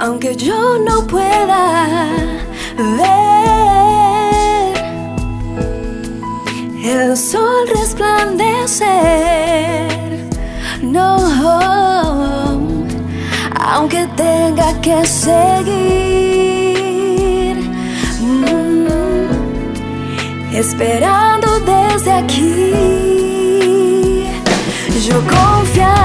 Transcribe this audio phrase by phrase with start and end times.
[0.00, 1.86] aunque yo no pueda
[2.96, 3.10] ver
[6.82, 8.88] el sol resplandecer.
[10.80, 11.16] No,
[13.60, 15.60] aunque tenga que seguir
[18.22, 18.88] mm,
[20.54, 22.72] esperando desde aquí,
[25.06, 25.99] yo confiaré.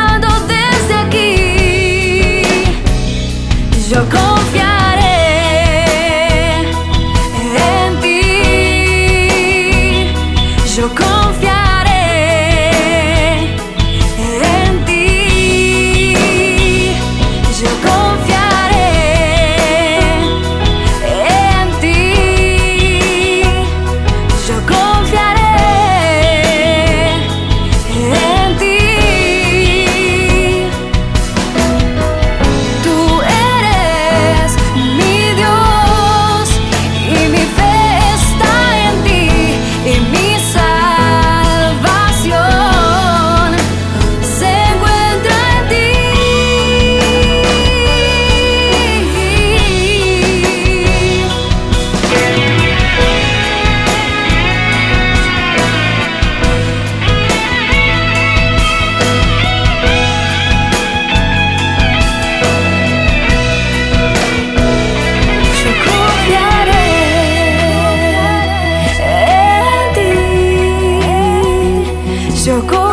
[72.47, 72.86] 어쩌고